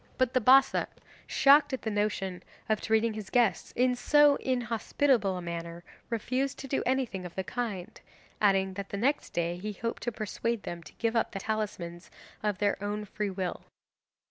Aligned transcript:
But 0.17 0.33
the 0.33 0.41
Bassa, 0.41 0.87
shocked 1.27 1.73
at 1.73 1.83
the 1.83 1.91
notion 1.91 2.41
of 2.67 2.81
treating 2.81 3.13
his 3.13 3.29
guests 3.29 3.71
in 3.75 3.93
so 3.95 4.35
inhospitable 4.37 5.37
a 5.37 5.43
manner, 5.43 5.83
refused 6.09 6.57
to 6.57 6.67
do 6.67 6.81
anything 6.87 7.23
of 7.23 7.35
the 7.35 7.43
kind, 7.43 8.01
adding 8.41 8.73
that 8.73 8.89
the 8.89 8.97
next 8.97 9.29
day 9.29 9.57
he 9.57 9.73
hoped 9.73 10.01
to 10.01 10.11
persuade 10.11 10.63
them 10.63 10.81
to 10.81 10.93
give 10.93 11.13
the 11.13 11.23
talismans 11.37 12.09
up 12.41 12.55
of 12.55 12.57
their 12.57 12.83
own 12.83 13.05
free 13.05 13.29
will. 13.29 13.61